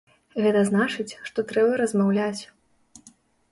[0.45, 2.41] Гэта значыць, што трэба размаўляць.